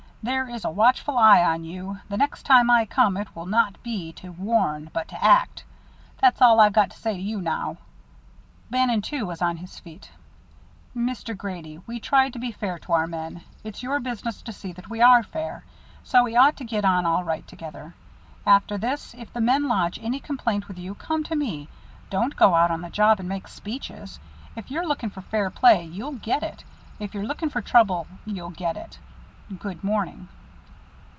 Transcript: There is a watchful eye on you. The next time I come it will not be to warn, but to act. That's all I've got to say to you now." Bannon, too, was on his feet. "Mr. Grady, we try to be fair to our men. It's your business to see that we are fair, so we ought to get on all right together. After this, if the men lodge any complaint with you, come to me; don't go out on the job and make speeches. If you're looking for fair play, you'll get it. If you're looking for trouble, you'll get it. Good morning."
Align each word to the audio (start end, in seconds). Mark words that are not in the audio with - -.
There 0.23 0.47
is 0.49 0.63
a 0.63 0.69
watchful 0.69 1.17
eye 1.17 1.43
on 1.43 1.63
you. 1.63 1.97
The 2.07 2.15
next 2.15 2.43
time 2.43 2.69
I 2.69 2.85
come 2.85 3.17
it 3.17 3.35
will 3.35 3.47
not 3.47 3.81
be 3.81 4.13
to 4.21 4.29
warn, 4.31 4.91
but 4.93 5.07
to 5.07 5.23
act. 5.23 5.63
That's 6.19 6.43
all 6.43 6.59
I've 6.59 6.73
got 6.73 6.91
to 6.91 6.97
say 6.99 7.15
to 7.15 7.19
you 7.19 7.41
now." 7.41 7.77
Bannon, 8.69 9.01
too, 9.01 9.25
was 9.25 9.41
on 9.41 9.57
his 9.57 9.79
feet. 9.79 10.11
"Mr. 10.95 11.35
Grady, 11.35 11.79
we 11.87 11.99
try 11.99 12.29
to 12.29 12.37
be 12.37 12.51
fair 12.51 12.77
to 12.77 12.91
our 12.93 13.07
men. 13.07 13.41
It's 13.63 13.81
your 13.81 13.99
business 13.99 14.43
to 14.43 14.53
see 14.53 14.71
that 14.73 14.91
we 14.91 15.01
are 15.01 15.23
fair, 15.23 15.63
so 16.03 16.23
we 16.25 16.35
ought 16.35 16.57
to 16.57 16.65
get 16.65 16.85
on 16.85 17.07
all 17.07 17.23
right 17.23 17.47
together. 17.47 17.95
After 18.45 18.77
this, 18.77 19.15
if 19.17 19.33
the 19.33 19.41
men 19.41 19.67
lodge 19.67 19.97
any 20.03 20.19
complaint 20.19 20.67
with 20.67 20.77
you, 20.77 20.93
come 20.93 21.23
to 21.23 21.35
me; 21.35 21.67
don't 22.11 22.35
go 22.35 22.53
out 22.53 22.69
on 22.69 22.81
the 22.81 22.91
job 22.91 23.19
and 23.19 23.27
make 23.27 23.47
speeches. 23.47 24.19
If 24.55 24.69
you're 24.69 24.87
looking 24.87 25.09
for 25.09 25.21
fair 25.21 25.49
play, 25.49 25.83
you'll 25.83 26.11
get 26.11 26.43
it. 26.43 26.63
If 26.99 27.15
you're 27.15 27.25
looking 27.25 27.49
for 27.49 27.61
trouble, 27.63 28.05
you'll 28.23 28.51
get 28.51 28.77
it. 28.77 28.99
Good 29.59 29.83
morning." 29.83 30.29